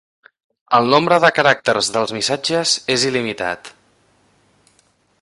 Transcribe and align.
El 0.77 0.87
nombre 0.93 1.19
de 1.25 1.31
caràcters 1.41 1.91
dels 1.97 2.15
missatges 2.17 2.75
és 2.97 3.07
il·limitat. 3.11 3.75